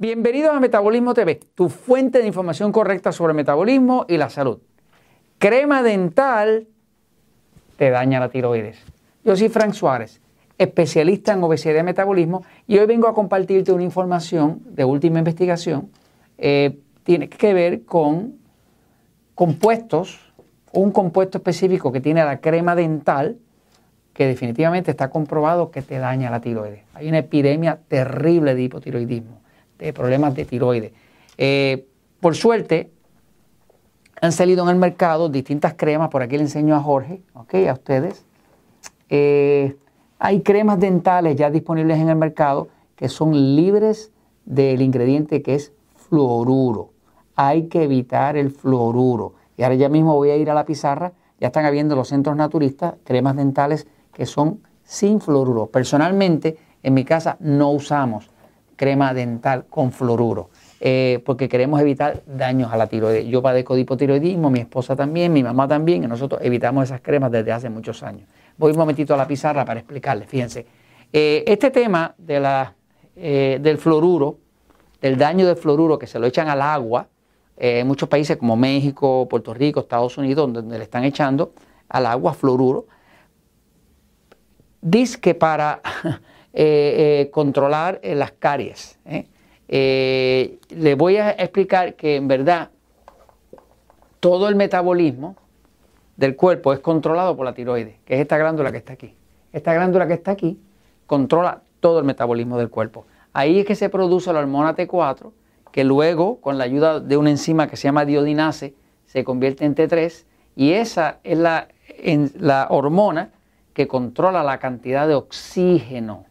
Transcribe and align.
Bienvenidos 0.00 0.52
a 0.54 0.60
Metabolismo 0.60 1.12
TV, 1.12 1.40
tu 1.54 1.68
fuente 1.68 2.20
de 2.20 2.26
información 2.26 2.72
correcta 2.72 3.12
sobre 3.12 3.34
metabolismo 3.34 4.06
y 4.08 4.16
la 4.16 4.30
salud. 4.30 4.58
Crema 5.36 5.82
dental 5.82 6.68
te 7.76 7.90
daña 7.90 8.18
la 8.18 8.30
tiroides. 8.30 8.78
Yo 9.26 9.36
soy 9.36 9.50
Frank 9.50 9.74
Suárez, 9.74 10.22
especialista 10.56 11.34
en 11.34 11.42
obesidad 11.42 11.80
y 11.80 11.82
metabolismo, 11.82 12.42
y 12.66 12.78
hoy 12.78 12.86
vengo 12.86 13.08
a 13.08 13.14
compartirte 13.14 13.72
una 13.72 13.82
información 13.82 14.62
de 14.70 14.86
última 14.86 15.18
investigación. 15.18 15.90
Eh, 16.38 16.78
tiene 17.02 17.28
que 17.28 17.52
ver 17.52 17.84
con 17.84 18.38
compuestos, 19.34 20.32
un 20.72 20.92
compuesto 20.92 21.36
específico 21.36 21.92
que 21.92 22.00
tiene 22.00 22.24
la 22.24 22.40
crema 22.40 22.74
dental, 22.74 23.36
que 24.14 24.26
definitivamente 24.26 24.92
está 24.92 25.10
comprobado 25.10 25.70
que 25.70 25.82
te 25.82 25.98
daña 25.98 26.30
la 26.30 26.40
tiroides. 26.40 26.84
Hay 26.94 27.06
una 27.06 27.18
epidemia 27.18 27.80
terrible 27.86 28.54
de 28.54 28.62
hipotiroidismo 28.62 29.40
problemas 29.94 30.34
de 30.34 30.44
tiroides. 30.44 30.92
Eh, 31.36 31.86
por 32.20 32.36
suerte, 32.36 32.90
han 34.20 34.32
salido 34.32 34.64
en 34.64 34.70
el 34.70 34.76
mercado 34.76 35.28
distintas 35.28 35.74
cremas, 35.74 36.10
por 36.10 36.22
aquí 36.22 36.36
le 36.36 36.42
enseño 36.42 36.74
a 36.76 36.80
Jorge, 36.80 37.22
¿ok? 37.34 37.54
A 37.68 37.72
ustedes. 37.72 38.26
Eh, 39.08 39.76
hay 40.18 40.42
cremas 40.42 40.78
dentales 40.78 41.36
ya 41.36 41.50
disponibles 41.50 41.98
en 41.98 42.10
el 42.10 42.16
mercado 42.16 42.68
que 42.94 43.08
son 43.08 43.56
libres 43.56 44.12
del 44.44 44.82
ingrediente 44.82 45.40
que 45.40 45.54
es 45.54 45.72
fluoruro. 45.94 46.90
Hay 47.36 47.68
que 47.68 47.84
evitar 47.84 48.36
el 48.36 48.50
fluoruro. 48.50 49.34
Y 49.56 49.62
ahora 49.62 49.76
ya 49.76 49.88
mismo 49.88 50.14
voy 50.14 50.30
a 50.30 50.36
ir 50.36 50.50
a 50.50 50.54
la 50.54 50.66
pizarra. 50.66 51.12
Ya 51.40 51.46
están 51.46 51.64
habiendo 51.64 51.96
los 51.96 52.08
centros 52.08 52.36
naturistas 52.36 52.96
cremas 53.04 53.36
dentales 53.36 53.86
que 54.12 54.26
son 54.26 54.60
sin 54.84 55.22
fluoruro. 55.22 55.68
Personalmente, 55.68 56.58
en 56.82 56.92
mi 56.92 57.04
casa 57.04 57.38
no 57.40 57.70
usamos 57.70 58.30
crema 58.80 59.12
dental 59.12 59.66
con 59.68 59.92
fluoruro, 59.92 60.48
eh, 60.80 61.22
porque 61.26 61.50
queremos 61.50 61.78
evitar 61.82 62.22
daños 62.24 62.72
a 62.72 62.78
la 62.78 62.86
tiroides. 62.86 63.26
Yo 63.26 63.42
padezco 63.42 63.74
de 63.74 63.82
hipotiroidismo, 63.82 64.48
mi 64.48 64.60
esposa 64.60 64.96
también, 64.96 65.34
mi 65.34 65.42
mamá 65.42 65.68
también, 65.68 66.02
y 66.02 66.06
nosotros 66.06 66.40
evitamos 66.42 66.84
esas 66.84 67.02
cremas 67.02 67.30
desde 67.30 67.52
hace 67.52 67.68
muchos 67.68 68.02
años. 68.02 68.26
Voy 68.56 68.72
un 68.72 68.78
momentito 68.78 69.12
a 69.12 69.18
la 69.18 69.28
pizarra 69.28 69.66
para 69.66 69.80
explicarles, 69.80 70.30
fíjense. 70.30 70.64
Eh, 71.12 71.44
este 71.46 71.70
tema 71.70 72.14
de 72.16 72.40
la, 72.40 72.74
eh, 73.16 73.58
del 73.60 73.76
fluoruro, 73.76 74.38
del 75.02 75.18
daño 75.18 75.46
del 75.46 75.56
fluoruro 75.56 75.98
que 75.98 76.06
se 76.06 76.18
lo 76.18 76.26
echan 76.26 76.48
al 76.48 76.62
agua, 76.62 77.06
en 77.58 77.86
muchos 77.86 78.08
países 78.08 78.38
como 78.38 78.56
México, 78.56 79.28
Puerto 79.28 79.52
Rico, 79.52 79.80
Estados 79.80 80.16
Unidos, 80.16 80.50
donde 80.50 80.78
le 80.78 80.84
están 80.84 81.04
echando 81.04 81.52
al 81.90 82.06
agua 82.06 82.32
fluoruro, 82.32 82.86
dice 84.80 85.20
que 85.20 85.34
para 85.34 85.82
Eh, 86.52 87.22
eh, 87.22 87.30
controlar 87.30 88.00
eh, 88.02 88.16
las 88.16 88.32
caries. 88.32 88.98
le 89.68 90.94
voy 90.96 91.16
a 91.16 91.30
explicar 91.30 91.94
que 91.94 92.16
en 92.16 92.26
verdad 92.26 92.70
todo 94.18 94.48
el 94.48 94.56
metabolismo 94.56 95.36
del 96.16 96.34
cuerpo 96.34 96.72
es 96.72 96.80
controlado 96.80 97.36
por 97.36 97.46
la 97.46 97.54
tiroides, 97.54 98.00
que 98.04 98.14
es 98.14 98.20
esta 98.20 98.36
glándula 98.36 98.72
que 98.72 98.78
está 98.78 98.94
aquí. 98.94 99.14
Esta 99.52 99.74
glándula 99.74 100.08
que 100.08 100.14
está 100.14 100.32
aquí 100.32 100.58
controla 101.06 101.62
todo 101.78 102.00
el 102.00 102.04
metabolismo 102.04 102.58
del 102.58 102.68
cuerpo. 102.68 103.06
Ahí 103.32 103.60
es 103.60 103.64
que 103.64 103.76
se 103.76 103.88
produce 103.88 104.32
la 104.32 104.40
hormona 104.40 104.74
T4, 104.74 105.30
que 105.70 105.84
luego, 105.84 106.40
con 106.40 106.58
la 106.58 106.64
ayuda 106.64 106.98
de 106.98 107.16
una 107.16 107.30
enzima 107.30 107.68
que 107.68 107.76
se 107.76 107.84
llama 107.84 108.04
diodinase, 108.04 108.74
se 109.06 109.22
convierte 109.22 109.64
en 109.64 109.76
T3, 109.76 110.24
y 110.56 110.72
esa 110.72 111.20
es 111.22 111.38
la 111.38 112.66
hormona 112.70 113.30
que 113.72 113.86
controla 113.86 114.42
la 114.42 114.58
cantidad 114.58 115.06
de 115.06 115.14
oxígeno 115.14 116.26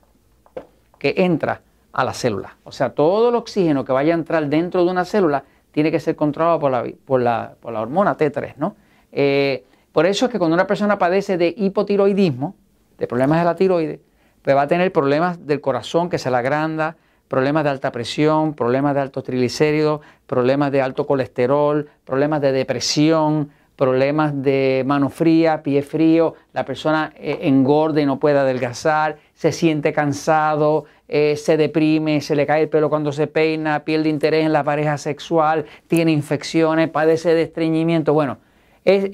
que 1.00 1.16
entra 1.18 1.62
a 1.92 2.04
la 2.04 2.14
célula. 2.14 2.58
O 2.64 2.72
sea, 2.72 2.94
todo 2.94 3.30
el 3.30 3.36
oxígeno 3.36 3.84
que 3.84 3.92
vaya 3.92 4.14
a 4.14 4.18
entrar 4.18 4.48
dentro 4.48 4.86
de 4.86 4.92
una 4.92 5.06
célula 5.06 5.44
tiene 5.72 5.92
que 5.92 6.00
ser 6.00 6.16
controlado 6.16 6.60
por 6.60 6.72
la, 6.72 6.86
por 7.06 7.22
la, 7.22 7.56
por 7.60 7.74
la 7.74 7.82
hormona 7.82 8.18
T3, 8.18 8.56
¿no? 8.58 8.76
Eh, 9.12 9.64
por 9.92 10.06
eso 10.06 10.26
es 10.26 10.32
que 10.32 10.38
cuando 10.38 10.54
una 10.54 10.68
persona 10.68 10.98
padece 10.98 11.38
de 11.38 11.54
hipotiroidismo, 11.58 12.56
de 12.98 13.08
problemas 13.08 13.40
de 13.40 13.46
la 13.46 13.56
tiroides, 13.56 14.00
pues 14.42 14.56
va 14.56 14.64
a 14.64 14.68
tener 14.68 14.92
problemas 14.92 15.46
del 15.46 15.62
corazón 15.62 16.10
que 16.10 16.18
se 16.18 16.30
la 16.30 16.40
agranda, 16.40 16.96
problemas 17.28 17.64
de 17.64 17.70
alta 17.70 17.92
presión, 17.92 18.54
problemas 18.54 18.96
de 18.96 19.02
altos 19.02 19.24
triglicéridos, 19.24 20.02
problemas 20.28 20.72
de 20.72 20.82
alto 20.82 21.06
colesterol, 21.06 21.90
problemas 22.06 22.42
de 22.42 22.52
depresión, 22.52 23.52
problemas 23.80 24.44
de 24.44 24.84
mano 24.86 25.10
fría, 25.10 25.64
pie 25.64 25.82
frío, 25.82 26.36
la 26.52 26.66
persona 26.66 27.14
eh, 27.16 27.40
engorde 27.44 28.02
y 28.02 28.06
no 28.06 28.20
puede 28.20 28.38
adelgazar, 28.38 29.20
se 29.34 29.54
siente 29.54 29.94
cansado, 29.94 30.84
eh, 31.08 31.38
se 31.38 31.56
deprime, 31.56 32.20
se 32.20 32.36
le 32.36 32.46
cae 32.46 32.64
el 32.64 32.68
pelo 32.68 32.90
cuando 32.90 33.14
se 33.14 33.28
peina, 33.28 33.86
pierde 33.86 34.10
interés 34.10 34.46
en 34.46 34.52
la 34.52 34.66
pareja 34.66 34.98
sexual, 34.98 35.64
tiene 35.88 36.12
infecciones, 36.12 36.90
padece 36.90 37.34
de 37.34 37.44
estreñimiento. 37.44 38.14
Bueno, 38.14 38.40
es, 38.84 39.10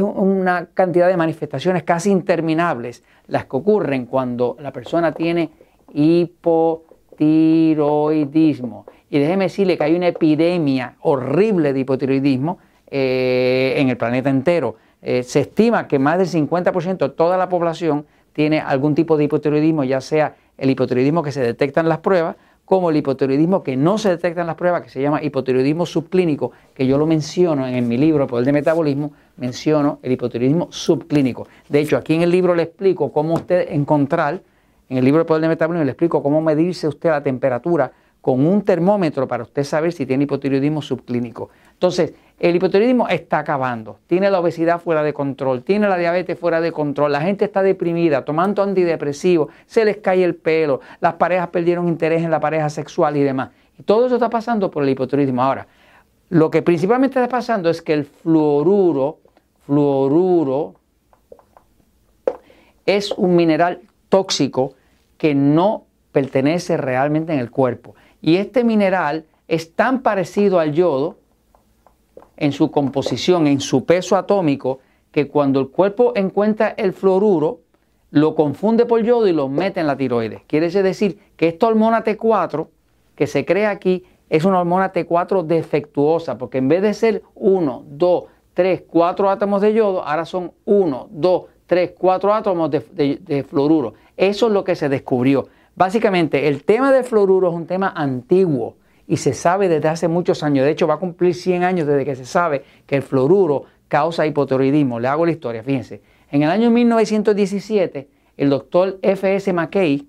una 0.00 0.68
cantidad 0.72 1.08
de 1.08 1.16
manifestaciones 1.16 1.82
casi 1.82 2.12
interminables 2.12 3.02
las 3.26 3.46
que 3.46 3.56
ocurren 3.56 4.06
cuando 4.06 4.56
la 4.60 4.72
persona 4.72 5.10
tiene 5.10 5.50
hipotiroidismo. 5.92 8.86
Y 9.10 9.18
déjeme 9.18 9.46
decirle 9.46 9.76
que 9.76 9.82
hay 9.82 9.96
una 9.96 10.06
epidemia 10.06 10.94
horrible 11.00 11.72
de 11.72 11.80
hipotiroidismo 11.80 12.58
eh, 12.90 13.74
en 13.76 13.88
el 13.88 13.96
planeta 13.96 14.30
entero. 14.30 14.76
Eh, 15.02 15.22
se 15.22 15.40
estima 15.40 15.86
que 15.86 15.98
más 15.98 16.18
del 16.18 16.28
50% 16.28 16.98
de 16.98 17.08
toda 17.10 17.36
la 17.36 17.48
población 17.48 18.06
tiene 18.32 18.60
algún 18.60 18.94
tipo 18.94 19.16
de 19.16 19.24
hipotiroidismo, 19.24 19.84
ya 19.84 20.00
sea 20.00 20.36
el 20.56 20.70
hipotiroidismo 20.70 21.22
que 21.22 21.32
se 21.32 21.40
detecta 21.40 21.80
en 21.80 21.88
las 21.88 21.98
pruebas, 21.98 22.36
como 22.64 22.90
el 22.90 22.96
hipotiroidismo 22.96 23.62
que 23.62 23.76
no 23.76 23.98
se 23.98 24.08
detecta 24.08 24.40
en 24.40 24.46
las 24.46 24.56
pruebas, 24.56 24.82
que 24.82 24.88
se 24.88 25.02
llama 25.02 25.22
hipotiroidismo 25.22 25.84
subclínico, 25.84 26.52
que 26.72 26.86
yo 26.86 26.96
lo 26.96 27.06
menciono 27.06 27.66
en 27.66 27.86
mi 27.86 27.98
libro 27.98 28.26
Poder 28.26 28.46
de 28.46 28.52
Metabolismo, 28.52 29.12
menciono 29.36 29.98
el 30.02 30.12
hipotiroidismo 30.12 30.68
subclínico. 30.70 31.46
De 31.68 31.80
hecho, 31.80 31.96
aquí 31.96 32.14
en 32.14 32.22
el 32.22 32.30
libro 32.30 32.54
le 32.54 32.62
explico 32.62 33.12
cómo 33.12 33.34
usted 33.34 33.70
encontrar, 33.70 34.42
en 34.88 34.96
el 34.96 35.04
libro 35.04 35.26
Poder 35.26 35.42
de 35.42 35.48
Metabolismo 35.48 35.84
le 35.84 35.90
explico 35.90 36.22
cómo 36.22 36.40
medirse 36.40 36.88
usted 36.88 37.10
la 37.10 37.22
temperatura 37.22 37.92
con 38.20 38.46
un 38.46 38.62
termómetro 38.62 39.28
para 39.28 39.42
usted 39.42 39.64
saber 39.64 39.92
si 39.92 40.06
tiene 40.06 40.24
hipotiroidismo 40.24 40.80
subclínico. 40.80 41.50
Entonces, 41.72 42.14
el 42.40 42.56
hipotiroidismo 42.56 43.08
está 43.08 43.38
acabando, 43.38 43.98
tiene 44.06 44.30
la 44.30 44.40
obesidad 44.40 44.80
fuera 44.80 45.02
de 45.02 45.14
control, 45.14 45.62
tiene 45.62 45.88
la 45.88 45.96
diabetes 45.96 46.38
fuera 46.38 46.60
de 46.60 46.72
control, 46.72 47.12
la 47.12 47.20
gente 47.20 47.44
está 47.44 47.62
deprimida, 47.62 48.24
tomando 48.24 48.62
antidepresivos, 48.62 49.52
se 49.66 49.84
les 49.84 49.98
cae 49.98 50.24
el 50.24 50.34
pelo, 50.34 50.80
las 51.00 51.14
parejas 51.14 51.48
perdieron 51.48 51.88
interés 51.88 52.22
en 52.22 52.30
la 52.30 52.40
pareja 52.40 52.68
sexual 52.70 53.16
y 53.16 53.22
demás. 53.22 53.50
Y 53.78 53.82
todo 53.84 54.06
eso 54.06 54.16
está 54.16 54.30
pasando 54.30 54.70
por 54.70 54.82
el 54.82 54.88
hipotiroidismo. 54.90 55.42
Ahora, 55.42 55.66
lo 56.28 56.50
que 56.50 56.62
principalmente 56.62 57.20
está 57.20 57.28
pasando 57.28 57.70
es 57.70 57.80
que 57.82 57.92
el 57.92 58.04
fluoruro, 58.04 59.18
fluoruro, 59.66 60.74
es 62.86 63.12
un 63.12 63.36
mineral 63.36 63.80
tóxico 64.08 64.74
que 65.16 65.34
no 65.34 65.84
pertenece 66.12 66.76
realmente 66.76 67.32
en 67.32 67.38
el 67.38 67.50
cuerpo. 67.50 67.94
Y 68.20 68.36
este 68.36 68.64
mineral 68.64 69.24
es 69.48 69.74
tan 69.74 70.02
parecido 70.02 70.58
al 70.58 70.72
yodo 70.72 71.18
en 72.36 72.52
su 72.52 72.70
composición, 72.70 73.46
en 73.46 73.60
su 73.60 73.84
peso 73.84 74.16
atómico, 74.16 74.80
que 75.12 75.28
cuando 75.28 75.60
el 75.60 75.68
cuerpo 75.68 76.12
encuentra 76.16 76.74
el 76.76 76.92
fluoruro, 76.92 77.60
lo 78.10 78.34
confunde 78.34 78.86
por 78.86 79.02
yodo 79.02 79.26
y 79.26 79.32
lo 79.32 79.48
mete 79.48 79.80
en 79.80 79.86
la 79.86 79.96
tiroides. 79.96 80.42
Quiere 80.46 80.70
decir 80.70 81.18
que 81.36 81.48
esta 81.48 81.66
hormona 81.66 82.04
T4 82.04 82.68
que 83.14 83.26
se 83.26 83.44
crea 83.44 83.70
aquí 83.70 84.04
es 84.28 84.44
una 84.44 84.60
hormona 84.60 84.92
T4 84.92 85.44
defectuosa, 85.44 86.38
porque 86.38 86.58
en 86.58 86.68
vez 86.68 86.82
de 86.82 86.94
ser 86.94 87.22
1, 87.34 87.84
2, 87.86 88.24
3, 88.54 88.82
4 88.88 89.30
átomos 89.30 89.60
de 89.60 89.74
yodo, 89.74 90.04
ahora 90.04 90.24
son 90.24 90.52
1, 90.64 91.08
2, 91.10 91.42
3, 91.66 91.92
4 91.98 92.34
átomos 92.34 92.70
de, 92.70 93.46
fluoruro. 93.48 93.94
Eso 94.16 94.46
es 94.46 94.52
lo 94.52 94.64
que 94.64 94.74
se 94.74 94.88
descubrió. 94.88 95.48
Básicamente, 95.76 96.48
el 96.48 96.64
tema 96.64 96.92
del 96.92 97.04
fluoruro 97.04 97.48
es 97.48 97.54
un 97.54 97.66
tema 97.66 97.92
antiguo 97.94 98.76
y 99.06 99.18
se 99.18 99.34
sabe 99.34 99.68
desde 99.68 99.88
hace 99.88 100.08
muchos 100.08 100.42
años, 100.42 100.64
de 100.64 100.72
hecho 100.72 100.86
va 100.86 100.94
a 100.94 100.98
cumplir 100.98 101.34
100 101.34 101.62
años 101.62 101.86
desde 101.86 102.04
que 102.04 102.16
se 102.16 102.24
sabe 102.24 102.64
que 102.86 102.96
el 102.96 103.02
fluoruro 103.02 103.64
causa 103.88 104.26
hipotiroidismo. 104.26 104.98
Le 104.98 105.08
hago 105.08 105.26
la 105.26 105.32
historia, 105.32 105.62
fíjense. 105.62 106.02
En 106.30 106.42
el 106.42 106.50
año 106.50 106.70
1917, 106.70 108.08
el 108.36 108.50
doctor 108.50 108.98
F.S. 109.02 109.52
McKay 109.52 110.08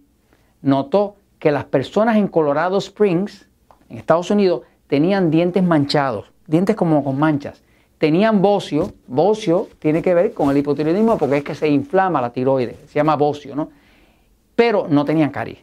notó 0.62 1.16
que 1.40 1.52
las 1.52 1.66
personas 1.66 2.18
en 2.18 2.28
Colorado 2.28 2.78
Springs, 2.78 3.48
en 3.90 3.98
Estados 3.98 4.32
Unidos, 4.32 4.62
tenían 4.88 5.30
dientes 5.30 5.64
manchados, 5.64 6.32
dientes 6.48 6.76
como 6.76 7.04
con 7.04 7.20
manchas. 7.20 7.62
Tenían 7.98 8.42
bocio, 8.42 8.94
bocio 9.08 9.68
tiene 9.80 10.02
que 10.02 10.14
ver 10.14 10.34
con 10.34 10.50
el 10.50 10.58
hipotiroidismo 10.58 11.18
porque 11.18 11.38
es 11.38 11.44
que 11.44 11.56
se 11.56 11.68
inflama 11.68 12.22
la 12.22 12.32
tiroides, 12.32 12.78
se 12.88 12.96
llama 12.96 13.16
bocio, 13.16 13.56
¿no? 13.56 13.70
Pero 14.56 14.88
no 14.90 15.06
tenían 15.06 15.30
caries. 15.30 15.60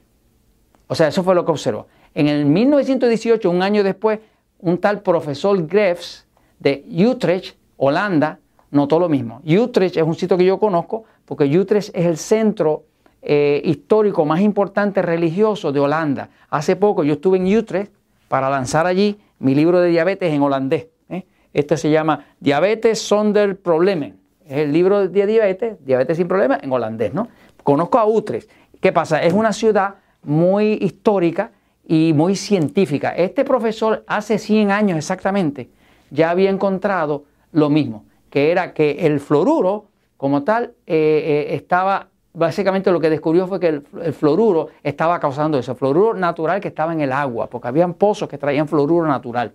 O 0.87 0.95
sea, 0.95 1.09
eso 1.09 1.23
fue 1.23 1.35
lo 1.35 1.45
que 1.45 1.51
observó. 1.51 1.87
En 2.15 2.29
el 2.29 2.45
1918, 2.45 3.49
un 3.51 3.63
año 3.63 3.83
después, 3.83 4.21
un 4.59 4.79
tal 4.79 5.03
profesor 5.03 5.67
Grefs 5.67 6.27
de 6.59 6.85
Utrecht, 7.07 7.57
Holanda, 7.77 8.39
notó 8.71 8.99
lo 8.99 9.09
mismo. 9.09 9.41
Utrecht 9.45 9.97
es 9.97 10.03
un 10.03 10.15
sitio 10.15 10.37
que 10.37 10.45
yo 10.45 10.59
conozco 10.59 11.05
porque 11.25 11.45
Utrecht 11.59 11.91
es 11.95 12.07
el 12.07 12.17
centro 12.17 12.85
eh, 13.23 13.61
histórico 13.65 14.25
más 14.25 14.41
importante 14.41 15.01
religioso 15.01 15.73
de 15.73 15.81
Holanda. 15.81 16.29
Hace 16.51 16.77
poco 16.77 17.05
yo 17.05 17.15
estuve 17.15 17.39
en 17.39 17.57
Utrecht 17.57 17.93
para 18.29 18.51
lanzar 18.51 18.87
allí 18.87 19.19
mi 19.39 19.55
libro 19.55 19.81
de 19.81 19.91
diabetes 19.91 20.33
en 20.33 20.43
holandés. 20.43 20.89
¿eh? 21.09 21.25
Este 21.53 21.77
se 21.77 21.91
llama 21.91 22.27
Diabetes 22.41 23.01
Sonder 23.01 23.59
Problemen. 23.59 24.21
Es 24.45 24.59
el 24.59 24.73
libro 24.73 25.07
de 25.07 25.27
diabetes, 25.27 25.77
diabetes 25.85 26.17
sin 26.17 26.29
problemas, 26.29 26.63
en 26.63 26.73
holandés. 26.73 27.15
¿no? 27.15 27.29
Conozco 27.63 27.99
a 27.99 28.07
Utrecht. 28.07 28.51
¿Qué 28.81 28.93
pasa? 28.93 29.23
Es 29.23 29.33
una 29.33 29.53
ciudad 29.53 29.97
muy 30.23 30.79
histórica 30.81 31.53
y 31.87 32.13
muy 32.13 32.37
científica. 32.37 33.11
Este 33.11 33.45
profesor 33.45 34.05
hace 34.07 34.39
100 34.39 34.71
años 34.71 34.99
exactamente 34.99 35.69
ya 36.13 36.31
había 36.31 36.51
encontrado 36.51 37.25
lo 37.53 37.71
mismo, 37.71 38.05
que 38.31 38.51
era 38.51 38.75
que 38.75 39.07
el 39.07 39.19
fluoruro 39.19 39.87
como 40.17 40.45
tal 40.45 40.75
eh, 40.87 41.49
eh, 41.51 41.55
estaba, 41.55 42.09
básicamente 42.35 42.93
lo 42.93 43.01
que 43.01 43.11
descubrió 43.11 43.47
fue 43.49 43.59
que 43.59 43.69
el, 43.69 43.83
fluoruro 44.13 44.69
estaba 44.83 45.19
causando 45.19 45.59
eso, 45.59 45.75
fluoruro 45.75 46.15
natural 46.15 46.61
que 46.61 46.69
estaba 46.69 46.93
en 46.93 47.01
el 47.01 47.13
agua, 47.13 47.49
porque 47.49 47.69
habían 47.69 47.95
pozos 47.95 48.29
que 48.29 48.39
traían 48.39 48.69
fluoruro 48.69 49.07
natural. 49.07 49.53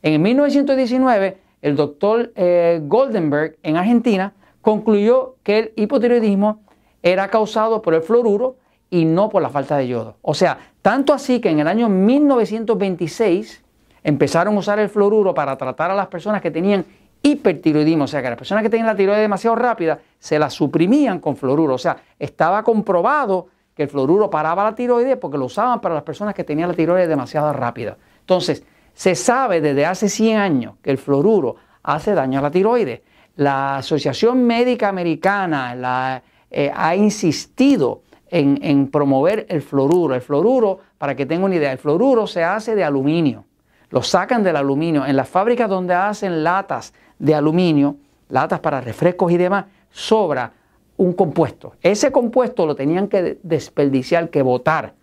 En 0.00 0.22
1919, 0.22 1.38
el 1.60 1.76
doctor 1.76 2.32
eh, 2.36 2.80
Goldenberg 2.84 3.56
en 3.62 3.76
Argentina 3.76 4.32
concluyó 4.62 5.36
que 5.42 5.58
el 5.58 5.72
hipotiroidismo 5.76 6.60
era 7.02 7.28
causado 7.28 7.82
por 7.82 7.94
el 7.94 8.02
fluoruro 8.02 8.56
y 8.90 9.04
no 9.04 9.28
por 9.28 9.42
la 9.42 9.48
falta 9.48 9.76
de 9.76 9.88
yodo. 9.88 10.16
O 10.22 10.34
sea, 10.34 10.58
tanto 10.82 11.12
así 11.12 11.40
que 11.40 11.50
en 11.50 11.60
el 11.60 11.68
año 11.68 11.88
1926 11.88 13.62
empezaron 14.04 14.54
a 14.54 14.58
usar 14.58 14.78
el 14.78 14.88
fluoruro 14.88 15.34
para 15.34 15.56
tratar 15.56 15.90
a 15.90 15.94
las 15.94 16.06
personas 16.06 16.40
que 16.40 16.50
tenían 16.50 16.84
hipertiroidismo, 17.22 18.04
o 18.04 18.06
sea 18.06 18.22
que 18.22 18.28
las 18.28 18.38
personas 18.38 18.62
que 18.62 18.70
tenían 18.70 18.86
la 18.86 18.94
tiroides 18.94 19.22
demasiado 19.22 19.56
rápida 19.56 19.98
se 20.18 20.38
la 20.38 20.48
suprimían 20.48 21.18
con 21.18 21.36
fluoruro, 21.36 21.74
o 21.74 21.78
sea, 21.78 21.96
estaba 22.18 22.62
comprobado 22.62 23.48
que 23.74 23.82
el 23.82 23.88
fluoruro 23.88 24.30
paraba 24.30 24.64
la 24.64 24.74
tiroides 24.74 25.16
porque 25.16 25.36
lo 25.36 25.46
usaban 25.46 25.80
para 25.80 25.94
las 25.94 26.04
personas 26.04 26.34
que 26.34 26.44
tenían 26.44 26.68
la 26.68 26.74
tiroides 26.74 27.08
demasiado 27.08 27.52
rápida. 27.52 27.96
Entonces, 28.20 28.62
se 28.94 29.14
sabe 29.14 29.60
desde 29.60 29.84
hace 29.84 30.08
100 30.08 30.38
años 30.38 30.74
que 30.80 30.90
el 30.90 30.98
fluoruro 30.98 31.56
hace 31.82 32.14
daño 32.14 32.38
a 32.38 32.42
la 32.42 32.50
tiroides. 32.50 33.00
La 33.36 33.78
Asociación 33.78 34.44
Médica 34.44 34.88
Americana 34.88 36.22
eh, 36.50 36.72
ha 36.74 36.96
insistido 36.96 38.02
en, 38.30 38.88
promover 38.88 39.46
el 39.48 39.62
fluoruro. 39.62 40.14
El 40.14 40.20
fluoruro, 40.20 40.80
para 40.98 41.14
que 41.14 41.26
tengan 41.26 41.44
una 41.44 41.56
idea, 41.56 41.72
el 41.72 41.78
fluoruro 41.78 42.26
se 42.26 42.42
hace 42.42 42.74
de 42.74 42.84
aluminio. 42.84 43.44
Lo 43.90 44.02
sacan 44.02 44.42
del 44.42 44.56
aluminio. 44.56 45.06
En 45.06 45.16
las 45.16 45.28
fábricas 45.28 45.68
donde 45.68 45.94
hacen 45.94 46.42
latas 46.42 46.92
de 47.18 47.34
aluminio, 47.34 47.96
latas 48.28 48.60
para 48.60 48.80
refrescos 48.80 49.30
y 49.32 49.36
demás, 49.36 49.66
sobra 49.90 50.52
un 50.96 51.12
compuesto. 51.12 51.74
Ese 51.82 52.10
compuesto 52.10 52.66
lo 52.66 52.74
tenían 52.74 53.08
que 53.08 53.38
desperdiciar, 53.42 54.30
que 54.30 54.42
botar. 54.42 54.94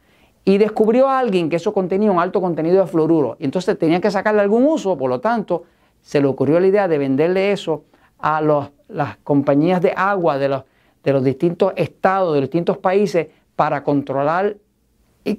Y 0.46 0.58
descubrió 0.58 1.08
a 1.08 1.20
alguien 1.20 1.50
que 1.50 1.56
eso 1.56 1.74
contenía 1.74 2.12
un 2.12 2.20
alto 2.20 2.42
contenido 2.42 2.82
de 2.82 2.88
fluoruro. 2.88 3.38
Y 3.40 3.46
entonces 3.46 3.78
tenían 3.80 4.02
que 4.02 4.12
sacarle 4.12 4.42
algún 4.42 4.66
uso, 4.66 4.98
por 4.98 5.10
lo 5.10 5.22
tanto, 5.22 5.64
se 6.02 6.20
le 6.20 6.28
ocurrió 6.28 6.60
la 6.60 6.68
idea 6.68 6.88
de 6.90 6.98
venderle 6.98 7.54
eso 7.54 7.86
a 8.20 8.42
las 8.90 9.18
compañías 9.18 9.82
de 9.82 9.94
agua 9.96 10.38
de 10.38 10.50
los 10.50 10.64
de 11.04 11.14
los 11.14 11.24
distintos 11.24 11.74
estados, 11.76 12.34
de 12.34 12.42
los 12.42 12.50
distintos 12.50 12.78
países, 12.78 13.28
para 13.56 13.84
controlar 13.84 14.56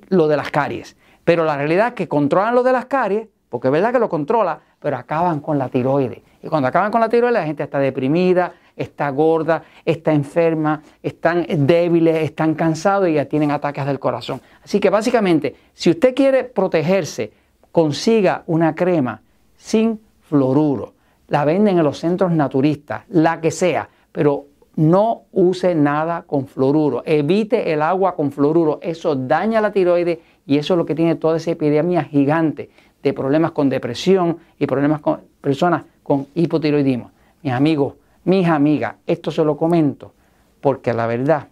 lo 0.08 0.28
de 0.28 0.37
las 0.37 0.50
caries. 0.50 0.96
Pero 1.25 1.44
la 1.44 1.56
realidad 1.56 1.88
es 1.88 1.94
que 1.94 2.08
controlan 2.08 2.55
lo 2.55 2.62
de 2.62 2.72
las 2.72 2.87
caries, 2.87 3.28
porque 3.49 3.69
es 3.69 3.72
verdad 3.72 3.93
que 3.93 3.99
lo 3.99 4.08
controla, 4.08 4.61
pero 4.81 4.96
acaban 4.96 5.40
con 5.40 5.58
la 5.58 5.69
tiroides. 5.69 6.20
Y 6.43 6.49
cuando 6.49 6.69
acaban 6.69 6.90
con 6.90 7.00
la 7.00 7.08
tiroides, 7.08 7.40
la 7.40 7.46
gente 7.46 7.62
está 7.62 7.78
deprimida, 7.78 8.52
está 8.76 9.08
gorda, 9.11 9.62
está 9.84 10.12
enferma, 10.12 10.82
están 11.02 11.46
débiles, 11.49 12.17
están 12.17 12.55
cansados 12.55 13.08
y 13.08 13.14
ya 13.14 13.25
tienen 13.25 13.50
ataques 13.50 13.87
del 13.87 13.99
corazón. 13.99 14.40
Así 14.62 14.81
que 14.81 14.90
básicamente, 14.90 15.55
si 15.72 15.90
usted 15.90 16.14
quiere 16.14 16.44
protegerse, 16.44 17.32
consiga 17.72 18.43
una 18.46 18.75
crema 18.75 19.22
sin 19.56 20.00
fluoruro. 20.22 20.94
La 21.28 21.44
venden 21.44 21.78
en 21.78 21.84
los 21.84 21.99
centros 21.99 22.32
naturistas, 22.32 23.05
la 23.08 23.40
que 23.40 23.50
sea, 23.50 23.88
pero 24.12 24.46
no 24.76 25.23
use 25.32 25.75
nada 25.75 26.23
con 26.23 26.47
fluoruro. 26.47 27.03
Evite 27.06 27.73
el 27.73 27.82
agua 27.82 28.15
con 28.15 28.32
fluoruro. 28.32 28.79
Eso 28.82 29.15
daña 29.15 29.61
la 29.61 29.73
tiroides 29.73 30.19
y 30.47 30.59
eso 30.59 30.75
es 30.75 30.79
lo 30.79 30.87
que 30.87 30.94
tiene 30.94 31.15
toda 31.17 31.37
esa 31.37 31.53
epidemia 31.53 32.05
gigante 32.05 32.71
de 33.03 33.12
problemas 33.12 33.53
con 33.53 33.69
depresión 33.69 34.38
y 34.59 34.67
problemas 34.67 35.00
con 35.00 35.21
personas 35.41 35.85
con 36.03 36.26
hipotiroidismo. 36.35 37.11
Mis 37.43 37.53
amigos, 37.53 37.94
mis 38.25 38.49
amigas, 38.49 38.97
esto 39.06 39.31
se 39.31 39.44
lo 39.44 39.56
comento 39.56 40.12
porque 40.61 40.93
la 40.93 41.06
verdad 41.06 41.49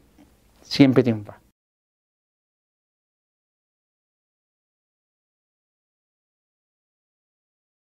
siempre 0.62 1.02
triunfa. 1.02 1.41